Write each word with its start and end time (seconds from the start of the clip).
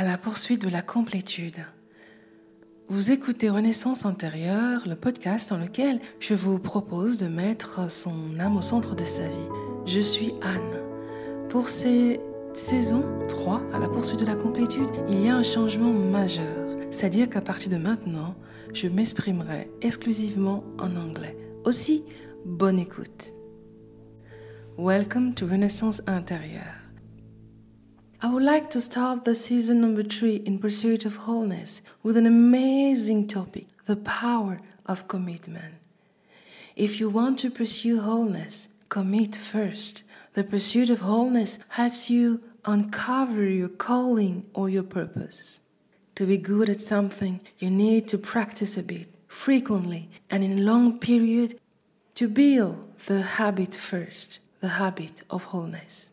à 0.00 0.02
la 0.02 0.16
poursuite 0.16 0.62
de 0.62 0.70
la 0.70 0.80
complétude. 0.80 1.58
Vous 2.88 3.10
écoutez 3.10 3.50
Renaissance 3.50 4.06
intérieure, 4.06 4.88
le 4.88 4.96
podcast 4.96 5.50
dans 5.50 5.58
lequel 5.58 6.00
je 6.20 6.32
vous 6.32 6.58
propose 6.58 7.18
de 7.18 7.28
mettre 7.28 7.90
son 7.90 8.40
âme 8.40 8.56
au 8.56 8.62
centre 8.62 8.96
de 8.96 9.04
sa 9.04 9.28
vie. 9.28 9.48
Je 9.84 10.00
suis 10.00 10.32
Anne. 10.40 11.48
Pour 11.50 11.68
ces 11.68 12.18
saisons 12.54 13.04
3, 13.28 13.60
à 13.74 13.78
la 13.78 13.90
poursuite 13.90 14.20
de 14.20 14.24
la 14.24 14.36
complétude, 14.36 14.88
il 15.10 15.20
y 15.20 15.28
a 15.28 15.36
un 15.36 15.42
changement 15.42 15.92
majeur. 15.92 16.78
C'est-à-dire 16.90 17.28
qu'à 17.28 17.42
partir 17.42 17.70
de 17.70 17.76
maintenant, 17.76 18.34
je 18.72 18.88
m'exprimerai 18.88 19.70
exclusivement 19.82 20.64
en 20.78 20.96
anglais. 20.96 21.36
Aussi, 21.64 22.06
bonne 22.46 22.78
écoute. 22.78 23.34
Welcome 24.78 25.34
to 25.34 25.46
Renaissance 25.46 26.00
intérieure. 26.06 26.79
I 28.22 28.30
would 28.30 28.42
like 28.42 28.68
to 28.72 28.82
start 28.82 29.24
the 29.24 29.34
season 29.34 29.80
number 29.80 30.02
three 30.02 30.36
in 30.36 30.58
Pursuit 30.58 31.06
of 31.06 31.16
Wholeness 31.16 31.80
with 32.02 32.18
an 32.18 32.26
amazing 32.26 33.26
topic 33.26 33.66
the 33.86 33.96
power 33.96 34.60
of 34.84 35.08
commitment. 35.08 35.76
If 36.76 37.00
you 37.00 37.08
want 37.08 37.38
to 37.38 37.50
pursue 37.50 38.02
wholeness, 38.02 38.68
commit 38.90 39.34
first. 39.34 40.04
The 40.34 40.44
pursuit 40.44 40.90
of 40.90 41.00
wholeness 41.00 41.60
helps 41.70 42.10
you 42.10 42.42
uncover 42.66 43.42
your 43.42 43.70
calling 43.70 44.44
or 44.52 44.68
your 44.68 44.82
purpose. 44.82 45.60
To 46.16 46.26
be 46.26 46.36
good 46.36 46.68
at 46.68 46.82
something, 46.82 47.40
you 47.58 47.70
need 47.70 48.06
to 48.08 48.18
practice 48.18 48.76
a 48.76 48.82
bit, 48.82 49.08
frequently, 49.28 50.10
and 50.30 50.44
in 50.44 50.58
a 50.58 50.62
long 50.62 50.98
period 50.98 51.58
to 52.16 52.28
build 52.28 52.98
the 53.06 53.22
habit 53.22 53.74
first, 53.74 54.40
the 54.60 54.76
habit 54.76 55.22
of 55.30 55.44
wholeness. 55.44 56.12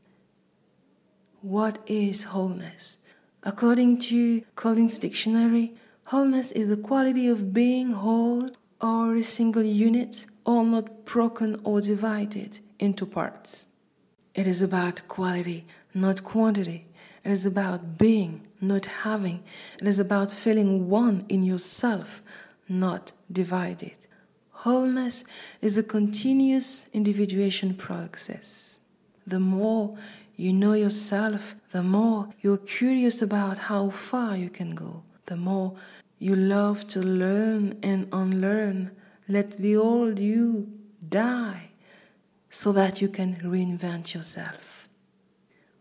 What 1.47 1.79
is 1.87 2.25
wholeness? 2.25 2.97
According 3.41 3.99
to 4.09 4.41
Collins 4.55 4.99
Dictionary, 4.99 5.75
wholeness 6.03 6.51
is 6.51 6.67
the 6.67 6.75
quality 6.75 7.29
of 7.29 7.53
being 7.53 7.93
whole 7.93 8.49
or 8.81 9.15
a 9.15 9.23
single 9.23 9.63
unit 9.63 10.25
or 10.43 10.65
not 10.65 11.05
broken 11.05 11.61
or 11.63 11.79
divided 11.79 12.59
into 12.79 13.05
parts. 13.05 13.67
It 14.35 14.45
is 14.45 14.61
about 14.61 15.07
quality, 15.07 15.65
not 15.93 16.25
quantity. 16.25 16.87
It 17.23 17.31
is 17.31 17.45
about 17.45 17.97
being, 17.97 18.45
not 18.59 18.85
having. 19.07 19.41
It 19.81 19.87
is 19.87 19.99
about 19.99 20.33
feeling 20.33 20.89
one 20.89 21.23
in 21.29 21.43
yourself, 21.43 22.21
not 22.67 23.13
divided. 23.31 24.05
Wholeness 24.51 25.23
is 25.61 25.77
a 25.77 25.83
continuous 25.83 26.89
individuation 26.93 27.73
process. 27.73 28.81
The 29.25 29.39
more 29.39 29.97
you 30.37 30.53
know 30.53 30.73
yourself, 30.73 31.55
the 31.71 31.81
more 31.83 32.29
you're 32.41 32.57
curious 32.57 33.21
about 33.21 33.57
how 33.57 33.89
far 33.89 34.37
you 34.37 34.49
can 34.49 34.75
go, 34.75 35.03
the 35.25 35.35
more 35.35 35.75
you 36.19 36.35
love 36.35 36.87
to 36.89 36.99
learn 36.99 37.77
and 37.81 38.07
unlearn. 38.13 38.91
Let 39.27 39.57
the 39.57 39.75
old 39.75 40.19
you 40.19 40.71
die 41.09 41.71
so 42.49 42.71
that 42.71 43.01
you 43.01 43.09
can 43.09 43.35
reinvent 43.37 44.13
yourself. 44.13 44.87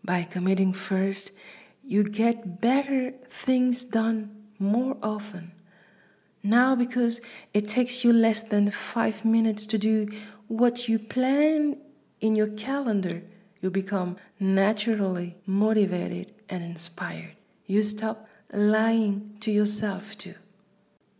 By 0.02 0.24
committing 0.24 0.72
first, 0.72 1.32
you 1.84 2.02
get 2.02 2.60
better 2.60 3.12
things 3.28 3.84
done 3.84 4.30
more 4.58 4.96
often. 5.02 5.52
Now, 6.42 6.74
because 6.74 7.20
it 7.52 7.68
takes 7.68 8.04
you 8.04 8.12
less 8.12 8.42
than 8.42 8.70
five 8.70 9.24
minutes 9.24 9.66
to 9.68 9.78
do 9.78 10.08
what 10.48 10.88
you 10.88 10.98
plan 10.98 11.76
in 12.20 12.36
your 12.36 12.48
calendar, 12.48 13.22
you 13.60 13.70
become 13.70 14.16
naturally 14.38 15.36
motivated 15.46 16.32
and 16.48 16.62
inspired. 16.62 17.36
You 17.66 17.82
stop 17.82 18.28
lying 18.52 19.36
to 19.40 19.50
yourself 19.50 20.16
too. 20.16 20.34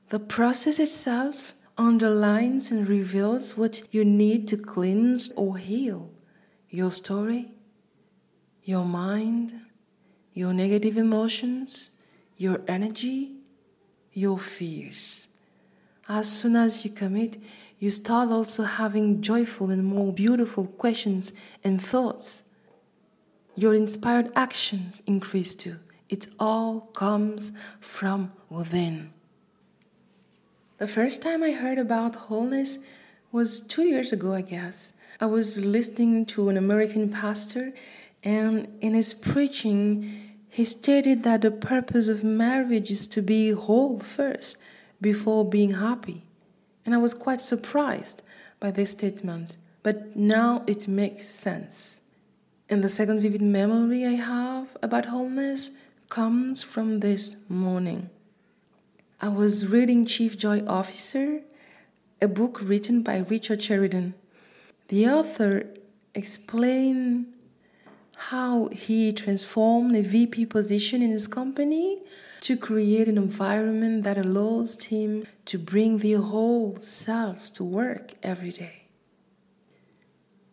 The 0.09 0.21
process 0.21 0.79
itself 0.79 1.55
underlines 1.77 2.71
and 2.71 2.89
reveals 2.89 3.57
what 3.57 3.83
you 3.91 4.05
need 4.05 4.47
to 4.49 4.57
cleanse 4.57 5.33
or 5.33 5.59
heal 5.59 6.11
your 6.71 6.91
story, 6.91 7.53
your 8.63 8.85
mind, 8.85 9.55
your 10.33 10.53
negative 10.53 10.97
emotions, 10.97 11.99
your 12.37 12.61
energy, 12.69 13.37
your 14.13 14.39
fears. 14.39 15.29
As 16.09 16.31
soon 16.31 16.57
as 16.57 16.85
you 16.85 16.91
commit, 16.91 17.39
you 17.79 17.91
start 17.91 18.31
also 18.31 18.63
having 18.63 19.21
joyful 19.21 19.71
and 19.71 19.85
more 19.85 20.13
beautiful 20.13 20.67
questions 20.67 21.33
and 21.63 21.81
thoughts. 21.81 22.45
Your 23.55 23.75
inspired 23.75 24.33
actions 24.35 25.03
increase 25.07 25.55
too. 25.55 25.79
It 26.09 26.27
all 26.39 26.81
comes 26.95 27.53
from 27.81 28.33
within. 28.49 29.11
The 30.79 30.87
first 30.87 31.23
time 31.23 31.43
I 31.43 31.53
heard 31.53 31.79
about 31.79 32.15
wholeness 32.15 32.79
was 33.33 33.61
two 33.61 33.85
years 33.85 34.13
ago, 34.13 34.35
I 34.35 34.43
guess. 34.43 34.95
I 35.21 35.27
was 35.27 35.65
listening 35.65 36.27
to 36.27 36.49
an 36.49 36.57
American 36.57 37.11
pastor, 37.11 37.73
and 38.23 38.69
in 38.81 38.95
his 38.95 39.15
preaching, 39.15 40.37
he 40.49 40.65
stated 40.65 41.23
that 41.25 41.43
the 41.43 41.51
purpose 41.51 42.09
of 42.09 42.23
marriage 42.23 42.91
is 42.91 43.07
to 43.09 43.23
be 43.23 43.51
whole 43.51 43.99
first 43.99 44.59
before 45.01 45.49
being 45.49 45.75
happy 45.75 46.26
and 46.87 46.95
I 46.95 46.99
was 46.99 47.13
quite 47.13 47.43
surprised 47.43 48.23
by 48.61 48.71
this 48.71 48.93
statement, 48.93 49.57
but 49.83 50.17
now 50.17 50.63
it 50.67 50.89
makes 50.89 51.27
sense. 51.27 52.01
And 52.71 52.83
the 52.83 52.89
second 52.89 53.21
vivid 53.21 53.43
memory 53.43 54.07
I 54.07 54.13
have 54.13 54.77
about 54.83 55.07
wholeness 55.07 55.73
comes 56.09 56.63
from 56.63 57.01
this 57.01 57.37
morning. 57.49 58.09
I 59.21 59.29
was 59.29 59.69
reading 59.69 60.07
Chief 60.07 60.39
Joy 60.39 60.63
Officer, 60.67 61.41
a 62.23 62.29
book 62.29 62.61
written 62.63 63.03
by 63.03 63.19
Richard 63.19 63.63
Sheridan. 63.63 64.15
The 64.89 65.09
author 65.09 65.67
explained 66.15 67.33
how 68.17 68.69
he 68.69 69.13
transformed 69.13 69.95
a 69.95 70.03
VP 70.03 70.47
position 70.47 71.03
in 71.03 71.11
his 71.11 71.27
company 71.27 72.03
to 72.41 72.57
create 72.57 73.09
an 73.09 73.19
environment 73.19 74.05
that 74.05 74.17
allows 74.17 74.85
him 74.85 75.27
to 75.45 75.59
bring 75.59 75.99
their 75.99 76.19
whole 76.19 76.77
selves 76.81 77.51
to 77.51 77.63
work 77.63 78.15
every 78.23 78.51
day. 78.51 78.85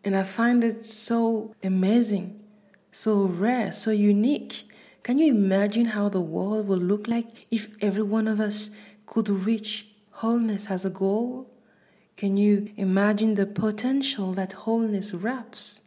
And 0.04 0.16
I 0.18 0.24
find 0.24 0.64
it 0.64 0.84
so 0.84 1.56
amazing, 1.64 2.40
so 2.92 3.24
rare, 3.24 3.72
so 3.72 3.92
unique. 3.92 4.70
Can 5.02 5.18
you 5.18 5.34
imagine 5.34 5.86
how 5.86 6.10
the 6.10 6.22
world 6.22 6.68
would 6.68 6.84
look 6.84 7.08
like 7.08 7.28
if 7.50 7.70
every 7.82 8.04
one 8.04 8.28
of 8.28 8.40
us 8.40 8.72
could 9.06 9.30
reach 9.30 9.88
wholeness 10.12 10.70
as 10.70 10.84
a 10.84 10.90
goal? 10.90 11.50
Can 12.18 12.36
you 12.36 12.72
imagine 12.76 13.36
the 13.36 13.46
potential 13.46 14.34
that 14.34 14.54
wholeness 14.54 15.14
wraps? 15.14 15.83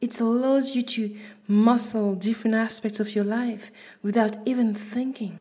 It 0.00 0.20
allows 0.20 0.76
you 0.76 0.82
to 0.82 1.16
muscle 1.48 2.14
different 2.14 2.54
aspects 2.54 3.00
of 3.00 3.14
your 3.14 3.24
life 3.24 3.72
without 4.02 4.36
even 4.46 4.74
thinking. 4.74 5.40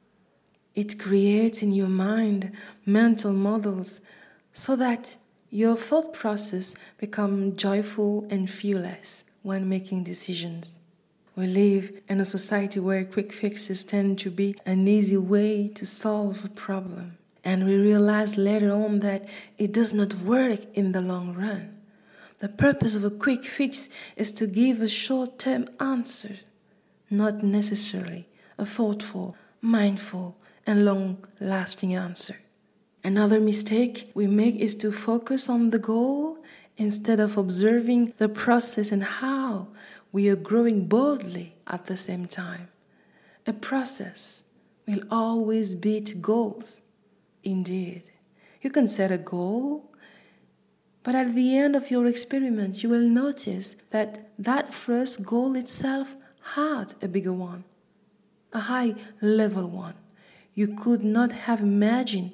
It 0.73 1.00
creates 1.00 1.62
in 1.62 1.72
your 1.73 1.90
mind 1.90 2.51
mental 2.85 3.34
models 3.34 4.01
so 4.53 4.75
that 4.75 5.17
your 5.51 5.75
thought 5.75 6.13
process 6.13 6.75
become 6.97 7.56
joyful 7.56 8.28
and 8.29 8.50
fearless 8.50 9.25
when 9.44 9.69
making 9.69 10.03
decisions. 10.03 10.79
We 11.35 11.46
live 11.46 11.91
in 12.09 12.19
a 12.19 12.25
society 12.25 12.79
where 12.79 13.06
quick 13.06 13.31
fixes 13.31 13.84
tend 13.84 14.17
to 14.19 14.31
be 14.31 14.56
an 14.66 14.88
easy 14.88 15.17
way 15.17 15.67
to 15.75 15.85
solve 15.85 16.44
a 16.44 16.50
problem. 16.50 17.17
And 17.44 17.66
we 17.66 17.75
realize 17.75 18.38
later 18.38 18.72
on 18.72 19.01
that 19.01 19.29
it 19.57 19.72
does 19.72 19.94
not 19.94 20.16
work 20.16 20.62
in 20.73 20.94
the 20.94 21.01
long 21.01 21.35
run. 21.35 21.76
The 22.39 22.49
purpose 22.49 22.93
of 22.95 23.03
a 23.03 23.09
quick 23.09 23.43
fix 23.43 23.89
is 24.15 24.31
to 24.33 24.45
give 24.45 24.81
a 24.81 24.87
short 24.87 25.39
term 25.39 25.65
answer, 25.79 26.37
not 27.09 27.43
necessarily 27.43 28.27
a 28.57 28.65
thoughtful, 28.65 29.35
mindful, 29.61 30.37
and 30.66 30.85
long 30.85 31.25
lasting 31.39 31.95
answer. 31.95 32.35
Another 33.03 33.39
mistake 33.39 34.11
we 34.13 34.28
make 34.28 34.55
is 34.55 34.75
to 34.75 34.91
focus 34.91 35.49
on 35.49 35.72
the 35.72 35.79
goal 35.79 36.37
instead 36.75 37.19
of 37.19 37.37
observing 37.37 38.13
the 38.17 38.29
process 38.29 38.91
and 38.91 39.03
how 39.03 39.67
we 40.11 40.29
are 40.29 40.35
growing 40.35 40.87
boldly 40.87 41.55
at 41.66 41.87
the 41.87 41.97
same 41.97 42.28
time. 42.28 42.67
A 43.47 43.53
process 43.53 44.43
will 44.87 45.01
always 45.09 45.73
beat 45.73 46.22
goals. 46.22 46.81
Indeed, 47.43 48.11
you 48.61 48.69
can 48.69 48.87
set 48.87 49.11
a 49.11 49.17
goal, 49.17 49.91
but 51.07 51.15
at 51.15 51.33
the 51.35 51.57
end 51.57 51.73
of 51.73 51.89
your 51.89 52.05
experiment, 52.05 52.83
you 52.83 52.89
will 52.89 53.07
notice 53.23 53.77
that 53.91 54.11
that 54.37 54.73
first 54.73 55.25
goal 55.25 55.55
itself 55.55 56.17
had 56.57 56.87
a 57.01 57.07
bigger 57.07 57.31
one, 57.31 57.63
a 58.51 58.59
high 58.71 58.93
level 59.21 59.69
one 59.69 59.93
you 60.57 60.67
could 60.67 61.03
not 61.03 61.31
have 61.47 61.61
imagined 61.61 62.31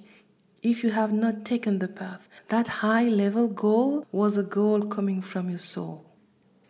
if 0.61 0.81
you 0.81 0.91
have 0.91 1.11
not 1.11 1.43
taken 1.43 1.79
the 1.79 1.89
path. 1.89 2.29
That 2.47 2.79
high 2.81 3.09
level 3.09 3.49
goal 3.49 4.07
was 4.13 4.37
a 4.37 4.43
goal 4.43 4.83
coming 4.83 5.21
from 5.21 5.49
your 5.49 5.59
soul. 5.73 6.05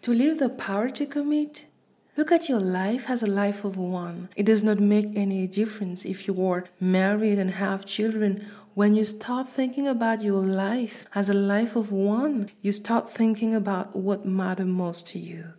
To 0.02 0.12
live 0.12 0.40
the 0.40 0.50
power 0.50 0.90
to 0.90 1.06
commit, 1.06 1.68
Look 2.16 2.32
at 2.32 2.48
your 2.48 2.60
life 2.60 3.10
as 3.10 3.24
a 3.24 3.28
life 3.28 3.66
of 3.66 3.76
one. 3.76 4.30
It 4.36 4.46
does 4.46 4.64
not 4.64 4.80
make 4.80 5.16
any 5.16 5.48
difference 5.48 6.06
if 6.06 6.28
you 6.28 6.48
are 6.48 6.66
married 6.80 7.40
and 7.40 7.50
have 7.50 7.88
children. 7.88 8.46
When 8.76 8.96
you 8.96 9.06
start 9.06 9.50
thinking 9.50 9.88
about 9.88 10.24
your 10.24 10.42
life 10.42 11.06
as 11.14 11.30
a 11.30 11.34
life 11.36 11.76
of 11.76 11.92
one, 11.92 12.50
you 12.64 12.72
start 12.72 13.08
thinking 13.08 13.54
about 13.54 13.96
what 13.96 14.26
matters 14.26 14.66
most 14.66 15.06
to 15.10 15.20
you. 15.20 15.54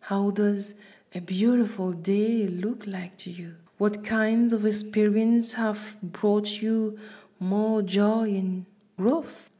How 0.00 0.30
does 0.30 0.80
a 1.14 1.20
beautiful 1.20 1.92
day 1.92 2.46
look 2.46 2.86
like 2.86 3.18
to 3.18 3.30
you? 3.30 3.56
What 3.76 4.02
kinds 4.02 4.54
of 4.54 4.64
experience 4.64 5.54
have 5.54 5.98
brought 6.02 6.62
you 6.62 6.98
more 7.38 7.82
joy 7.82 8.30
and 8.30 8.64
growth? 8.96 9.50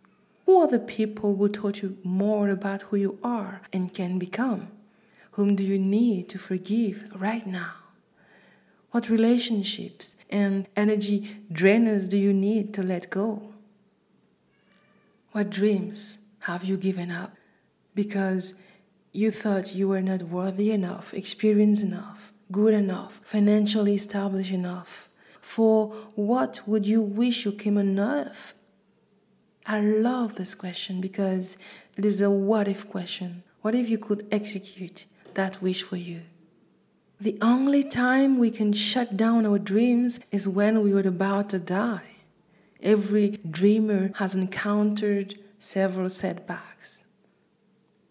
Who 0.47 0.59
are 0.59 0.67
the 0.67 0.79
people 0.79 1.37
who 1.37 1.51
taught 1.51 1.83
you 1.83 1.99
more 2.03 2.49
about 2.49 2.83
who 2.89 2.97
you 2.97 3.19
are 3.23 3.61
and 3.71 3.93
can 3.93 4.19
become? 4.19 4.69
Whom 5.33 5.57
do 5.57 5.63
you 5.63 5.79
need 5.79 6.31
to 6.31 6.39
forgive 6.39 7.05
right 7.15 7.47
now? 7.47 7.88
What 8.91 9.11
relationships 9.11 10.17
and 10.31 10.67
energy 10.75 11.37
drainers 11.53 12.09
do 12.09 12.17
you 12.17 12.33
need 12.33 12.73
to 12.75 12.83
let 12.83 13.11
go? 13.11 13.53
What 15.33 15.51
dreams 15.51 16.19
have 16.41 16.65
you 16.65 16.77
given 16.77 17.11
up 17.11 17.37
because 17.95 18.55
you 19.13 19.31
thought 19.31 19.75
you 19.75 19.89
were 19.89 20.01
not 20.01 20.23
worthy 20.23 20.71
enough, 20.71 21.13
experienced 21.13 21.83
enough, 21.83 22.33
good 22.51 22.73
enough, 22.73 23.21
financially 23.25 23.95
established 23.95 24.53
enough? 24.53 25.09
For 25.41 25.89
what 26.15 26.63
would 26.67 26.87
you 26.87 27.03
wish 27.03 27.45
you 27.45 27.53
came 27.53 27.79
on 27.79 27.99
earth? 27.99 28.55
I 29.67 29.81
love 29.81 30.37
this 30.37 30.55
question 30.55 31.01
because 31.01 31.59
it 31.97 32.05
is 32.05 32.21
a 32.21 32.31
what 32.31 32.69
if 32.69 32.89
question. 32.89 33.43
What 33.61 33.75
if 33.75 33.89
you 33.91 33.99
could 33.99 34.27
execute 34.31 35.07
that 35.39 35.63
wish 35.63 35.85
for 35.85 35.97
you. 35.97 36.23
The 37.21 37.37
only 37.43 37.83
time 37.83 38.39
we 38.39 38.53
can 38.53 38.73
shut 38.73 39.17
down 39.17 39.45
our 39.45 39.59
dreams 39.59 40.21
is 40.31 40.49
when 40.49 40.83
we 40.83 40.93
are 40.93 41.07
about 41.07 41.51
to 41.51 41.59
die. 41.59 42.17
Every 42.81 43.39
dreamer 43.51 44.13
has 44.17 44.37
encountered 44.37 45.35
several 45.59 46.09
setbacks. 46.09 47.05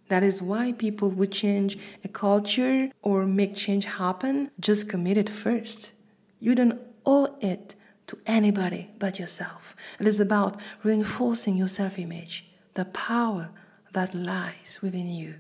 That 0.10 0.24
is 0.24 0.42
why 0.42 0.74
people 0.74 1.12
who 1.12 1.26
change 1.26 1.78
a 2.04 2.10
culture 2.10 2.92
or 3.02 3.26
make 3.26 3.56
change 3.56 3.86
happen 3.86 4.52
just 4.60 4.90
commit 4.90 5.18
it 5.18 5.30
first. 5.30 5.94
You 6.40 6.54
don't 6.54 6.80
owe 7.06 7.38
it 7.40 7.76
to 8.08 8.18
anybody 8.26 8.90
but 9.00 9.20
yourself. 9.20 9.74
It 10.02 10.08
is 10.08 10.20
about 10.20 10.62
reinforcing 10.84 11.58
your 11.58 11.68
self 11.70 11.98
image, 11.98 12.46
the 12.74 12.86
power 12.86 13.52
that 13.94 14.14
lies 14.14 14.80
within 14.82 15.08
you. 15.08 15.36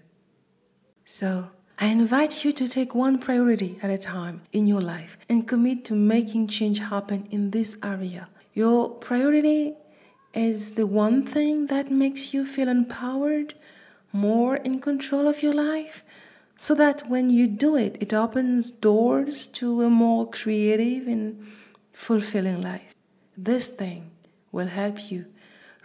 So, 1.03 1.51
I 1.79 1.89
invite 1.89 2.43
you 2.43 2.51
to 2.53 2.67
take 2.67 2.95
one 2.95 3.19
priority 3.19 3.77
at 3.83 3.91
a 3.91 3.99
time 3.99 4.41
in 4.51 4.65
your 4.65 4.81
life 4.81 5.15
and 5.29 5.47
commit 5.47 5.85
to 5.85 5.93
making 5.93 6.47
change 6.47 6.79
happen 6.79 7.27
in 7.29 7.51
this 7.51 7.77
area. 7.83 8.29
Your 8.55 8.89
priority 8.89 9.75
is 10.33 10.71
the 10.71 10.87
one 10.87 11.21
thing 11.21 11.67
that 11.67 11.91
makes 11.91 12.33
you 12.33 12.47
feel 12.47 12.67
empowered, 12.67 13.53
more 14.11 14.55
in 14.55 14.79
control 14.79 15.27
of 15.27 15.43
your 15.43 15.53
life, 15.53 16.03
so 16.55 16.73
that 16.73 17.07
when 17.07 17.29
you 17.29 17.47
do 17.47 17.75
it, 17.75 17.95
it 18.01 18.11
opens 18.11 18.71
doors 18.71 19.45
to 19.45 19.83
a 19.83 19.89
more 19.89 20.27
creative 20.27 21.07
and 21.07 21.45
fulfilling 21.93 22.59
life. 22.59 22.95
This 23.37 23.69
thing 23.69 24.09
will 24.51 24.65
help 24.65 25.11
you 25.11 25.27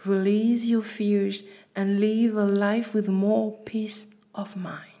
release 0.05 0.65
your 0.65 0.81
fears 0.81 1.43
and 1.75 1.99
live 1.99 2.35
a 2.35 2.45
life 2.45 2.95
with 2.95 3.07
more 3.09 3.51
peace 3.63 4.07
of 4.33 4.57
mind. 4.57 4.92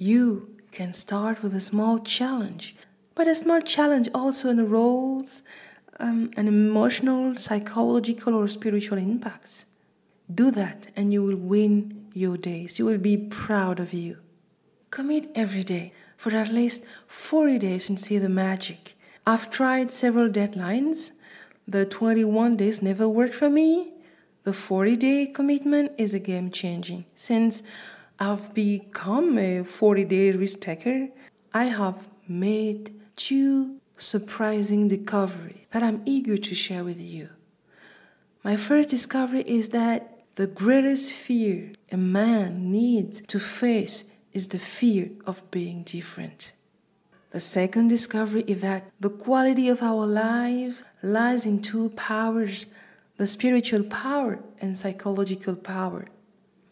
You 0.00 0.54
can 0.70 0.92
start 0.92 1.42
with 1.42 1.56
a 1.56 1.60
small 1.60 1.98
challenge, 1.98 2.76
but 3.16 3.26
a 3.26 3.34
small 3.34 3.60
challenge 3.60 4.08
also 4.14 4.48
enrolls 4.48 5.42
um, 5.98 6.30
an 6.36 6.46
emotional, 6.46 7.36
psychological, 7.36 8.32
or 8.32 8.46
spiritual 8.46 8.98
impact. 8.98 9.64
Do 10.32 10.52
that, 10.52 10.86
and 10.94 11.12
you 11.12 11.24
will 11.24 11.36
win 11.36 12.06
your 12.14 12.36
days. 12.36 12.78
You 12.78 12.84
will 12.84 12.98
be 12.98 13.16
proud 13.16 13.80
of 13.80 13.92
you. 13.92 14.18
Commit 14.92 15.32
every 15.34 15.64
day 15.64 15.92
for 16.16 16.32
at 16.32 16.52
least 16.52 16.84
40 17.08 17.58
days 17.58 17.88
and 17.88 17.98
see 17.98 18.18
the 18.18 18.28
magic. 18.28 18.96
I've 19.26 19.50
tried 19.50 19.90
several 19.90 20.28
deadlines. 20.28 21.16
The 21.66 21.84
21 21.84 22.56
days 22.56 22.80
never 22.82 23.08
worked 23.08 23.34
for 23.34 23.50
me. 23.50 23.94
The 24.44 24.52
40 24.52 24.94
day 24.94 25.26
commitment 25.26 25.90
is 25.98 26.14
a 26.14 26.20
game 26.20 26.52
changing 26.52 27.04
since 27.16 27.64
I've 28.20 28.52
become 28.52 29.38
a 29.38 29.62
40 29.62 30.04
day 30.04 30.32
risk 30.32 30.60
taker. 30.60 31.08
I 31.54 31.64
have 31.64 32.08
made 32.26 33.00
two 33.14 33.76
surprising 33.96 34.88
discoveries 34.88 35.66
that 35.70 35.84
I'm 35.84 36.02
eager 36.04 36.36
to 36.36 36.54
share 36.54 36.82
with 36.82 37.00
you. 37.00 37.28
My 38.42 38.56
first 38.56 38.90
discovery 38.90 39.42
is 39.46 39.68
that 39.68 40.24
the 40.34 40.48
greatest 40.48 41.12
fear 41.12 41.72
a 41.92 41.96
man 41.96 42.72
needs 42.72 43.20
to 43.28 43.38
face 43.38 44.04
is 44.32 44.48
the 44.48 44.58
fear 44.58 45.10
of 45.24 45.48
being 45.52 45.84
different. 45.84 46.52
The 47.30 47.40
second 47.40 47.88
discovery 47.88 48.42
is 48.48 48.62
that 48.62 48.90
the 48.98 49.10
quality 49.10 49.68
of 49.68 49.80
our 49.80 50.06
lives 50.06 50.82
lies 51.02 51.46
in 51.46 51.62
two 51.62 51.90
powers 51.90 52.66
the 53.16 53.26
spiritual 53.26 53.82
power 53.84 54.40
and 54.60 54.78
psychological 54.78 55.54
power. 55.54 56.06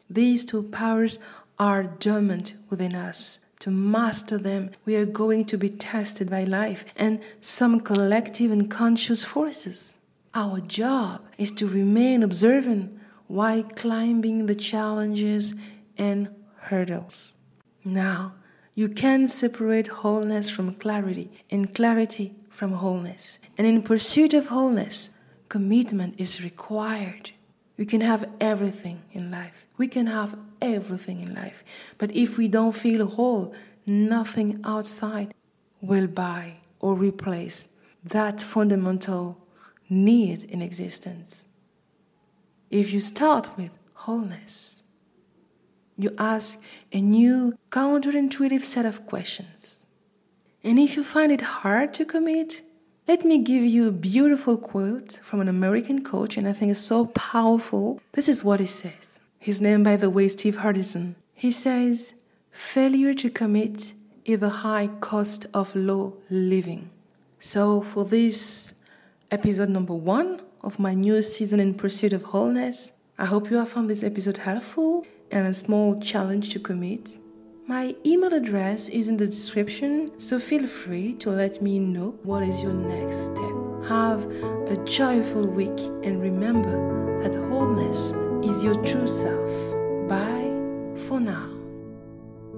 These 0.09 0.45
two 0.45 0.63
powers 0.65 1.19
are 1.59 1.83
dormant 1.83 2.55
within 2.71 2.95
us. 2.95 3.45
To 3.61 3.71
master 3.71 4.39
them, 4.39 4.71
we 4.85 4.97
are 4.97 5.07
going 5.07 5.47
to 5.47 5.57
be 5.57 5.71
tested 5.71 6.31
by 6.31 6.45
life 6.45 6.85
and 6.97 7.21
some 7.41 7.81
collective 7.81 8.51
and 8.51 8.71
conscious 8.71 9.25
forces. 9.25 9.99
Our 10.35 10.61
job 10.61 11.23
is 11.39 11.51
to 11.53 11.67
remain 11.67 12.23
observant 12.23 13.01
while 13.27 13.63
climbing 13.63 14.47
the 14.47 14.55
challenges 14.55 15.55
and 15.97 16.29
hurdles. 16.57 17.33
Now, 17.85 18.35
you 18.75 18.89
can 18.91 19.27
separate 19.27 19.87
wholeness 19.87 20.51
from 20.51 20.75
clarity 20.75 21.31
and 21.51 21.75
clarity 21.75 22.35
from 22.51 22.73
wholeness. 22.73 23.39
And 23.57 23.67
in 23.67 23.83
pursuit 23.83 24.35
of 24.35 24.49
wholeness, 24.49 25.11
commitment 25.49 26.21
is 26.21 26.45
required. 26.45 27.31
We 27.77 27.85
can 27.85 28.01
have 28.01 28.29
everything 28.41 29.03
in 29.13 29.31
life. 29.31 29.67
We 29.77 29.89
can 29.89 30.07
have 30.07 30.39
everything 30.63 31.21
in 31.21 31.35
life. 31.35 31.63
But 31.99 32.11
if 32.13 32.39
we 32.39 32.49
don't 32.49 32.73
feel 32.73 33.07
whole, 33.07 33.55
nothing 33.87 34.61
outside 34.65 35.35
will 35.81 36.07
buy 36.07 36.55
or 36.81 36.95
replace 36.95 37.69
that 38.03 38.41
fundamental 38.41 39.39
need 39.89 40.45
in 40.45 40.63
existence. 40.63 41.47
If 42.71 42.93
you 42.93 43.01
start 43.01 43.57
with 43.57 43.71
wholeness, 43.95 44.83
you 45.97 46.15
ask 46.19 46.63
a 46.93 47.01
new 47.01 47.57
counterintuitive 47.71 48.63
set 48.63 48.85
of 48.85 49.07
questions. 49.07 49.87
And 50.63 50.79
if 50.79 50.97
you 50.97 51.03
find 51.03 51.31
it 51.31 51.41
hard 51.41 51.95
to 51.95 52.05
commit, 52.05 52.63
let 53.09 53.25
me 53.25 53.39
give 53.39 53.63
you 53.63 53.87
a 53.87 53.93
beautiful 53.93 54.57
quote 54.57 55.21
from 55.23 55.41
an 55.41 55.49
American 55.49 56.03
coach, 56.03 56.37
and 56.37 56.49
I 56.49 56.53
think 56.53 56.73
it's 56.73 56.81
so 56.81 57.07
powerful. 57.07 58.01
This 58.13 58.29
is 58.29 58.43
what 58.43 58.59
he 58.59 58.67
says. 58.67 59.21
His 59.39 59.61
name, 59.61 59.85
by 59.85 59.97
the 59.97 60.11
way, 60.11 60.29
Steve 60.29 60.57
Hardison. 60.57 61.15
He 61.33 61.53
says, 61.53 62.15
Failure 62.51 63.15
to 63.15 63.31
commit 63.31 63.93
is 64.25 64.43
a 64.43 64.49
high 64.49 64.89
cost 65.01 65.47
of 65.55 65.77
low 65.77 66.17
living. 66.31 66.91
So, 67.39 67.81
for 67.81 68.05
this 68.05 68.75
episode 69.31 69.69
number 69.69 69.95
one 69.95 70.41
of 70.63 70.81
my 70.81 70.95
new 70.95 71.23
season 71.23 71.61
in 71.61 71.75
pursuit 71.75 72.13
of 72.13 72.25
wholeness, 72.25 72.97
I 73.19 73.27
hope 73.27 73.51
you 73.51 73.59
have 73.59 73.69
found 73.69 73.89
this 73.89 74.03
episode 74.03 74.39
helpful 74.39 75.07
and 75.31 75.47
a 75.47 75.55
small 75.55 75.97
challenge 76.01 76.51
to 76.51 76.59
commit. 76.59 77.13
My 77.69 77.97
email 78.07 78.33
address 78.33 78.89
is 78.89 79.09
in 79.09 79.17
the 79.17 79.27
description, 79.27 80.21
so 80.21 80.39
feel 80.39 80.69
free 80.69 81.15
to 81.15 81.31
let 81.31 81.61
me 81.61 81.81
know 81.81 82.17
what 82.23 82.45
is 82.45 82.63
your 82.63 82.73
next 82.73 83.25
step. 83.25 83.89
Have 83.89 84.25
a 84.71 84.81
joyful 84.85 85.45
week 85.49 85.77
and 86.05 86.23
remember 86.23 87.21
that 87.23 87.35
wholeness 87.35 88.13
is 88.49 88.63
your 88.63 88.81
true 88.85 89.09
self. 89.09 89.51
Bye. 90.09 90.37